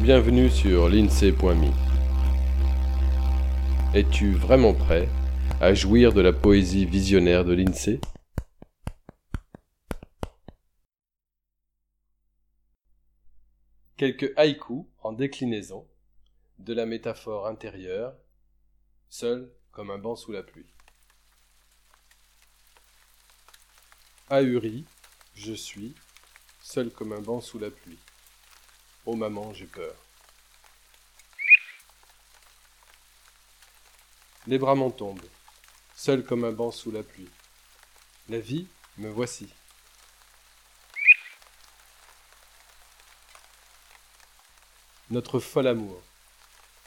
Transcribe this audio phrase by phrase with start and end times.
[0.00, 1.70] Bienvenue sur l'INSEE.me.
[3.96, 5.08] Es-tu vraiment prêt
[5.58, 8.00] à jouir de la poésie visionnaire de l'INSEE?
[13.96, 15.88] Quelques haïkus en déclinaison
[16.58, 18.14] de la métaphore intérieure,
[19.08, 20.74] seul comme un banc sous la pluie.
[24.28, 24.84] Ahuri,
[25.34, 25.94] je suis,
[26.60, 27.98] seul comme un banc sous la pluie.
[29.08, 29.94] Oh maman, j'ai peur.
[34.48, 35.24] Les bras m'en tombent,
[35.94, 37.30] seul comme un banc sous la pluie.
[38.28, 38.66] La vie,
[38.98, 39.48] me voici.
[45.10, 46.02] Notre fol amour,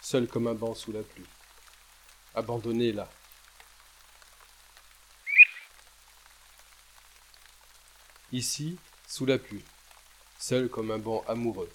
[0.00, 1.26] seul comme un banc sous la pluie.
[2.36, 3.10] Abandonné là.
[8.30, 8.78] Ici,
[9.08, 9.64] sous la pluie,
[10.38, 11.70] seul comme un banc amoureux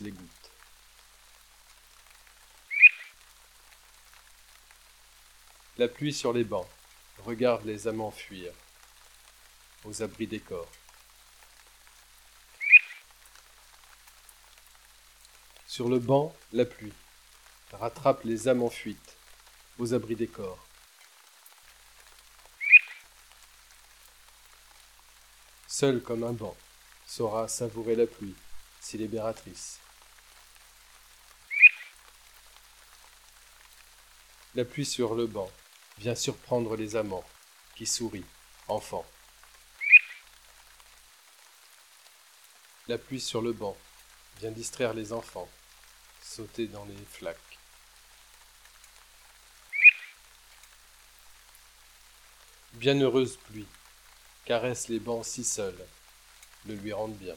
[0.00, 0.50] les gouttes.
[5.76, 6.66] La pluie sur les bancs
[7.18, 8.52] regarde les amants fuir
[9.84, 10.70] aux abris des corps.
[15.66, 16.92] Sur le banc, la pluie
[17.72, 19.16] rattrape les âmes en fuite
[19.78, 20.66] aux abris des corps.
[25.68, 26.56] Seul comme un banc,
[27.06, 28.34] saura savourer la pluie,
[28.80, 29.80] si libératrice.
[34.54, 35.50] La pluie sur le banc
[35.98, 37.24] vient surprendre les amants,
[37.76, 38.24] qui sourient,
[38.66, 39.06] enfants.
[42.88, 43.76] La pluie sur le banc
[44.40, 45.48] vient distraire les enfants,
[46.22, 47.58] sauter dans les flaques.
[52.72, 53.66] Bienheureuse pluie,
[54.44, 55.86] caresse les bancs si seuls,
[56.66, 57.36] le lui rendent bien.